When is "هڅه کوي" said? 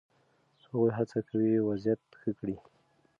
0.97-1.51